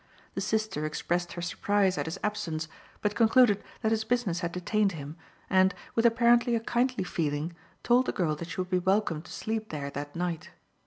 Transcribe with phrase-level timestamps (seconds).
[0.33, 2.67] The "sister" expressed her surprise at his absence,
[3.03, 5.15] but concluded that his business had detained him,
[5.47, 9.31] and, with apparently a kindly feeling, told the girl that she would be welcome to
[9.31, 10.49] sleep there that night.